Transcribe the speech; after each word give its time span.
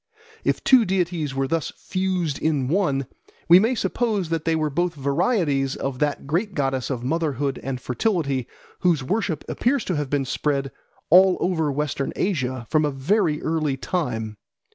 If 0.43 0.63
two 0.63 0.83
deities 0.83 1.35
were 1.35 1.47
thus 1.47 1.71
fused 1.77 2.39
in 2.39 2.67
one, 2.67 3.05
we 3.47 3.59
may 3.59 3.75
suppose 3.75 4.29
that 4.29 4.45
they 4.45 4.55
were 4.55 4.71
both 4.71 4.95
varieties 4.95 5.75
of 5.75 5.99
that 5.99 6.25
great 6.25 6.55
goddess 6.55 6.89
of 6.89 7.03
motherhood 7.03 7.59
and 7.61 7.79
fertility 7.79 8.47
whose 8.79 9.03
worship 9.03 9.43
appears 9.47 9.85
to 9.85 9.95
have 9.97 10.09
been 10.09 10.25
spread 10.25 10.71
all 11.11 11.37
over 11.39 11.71
Western 11.71 12.13
Asia 12.15 12.65
from 12.71 12.83
a 12.83 12.89
very 12.89 13.43
early 13.43 13.77
time. 13.77 14.37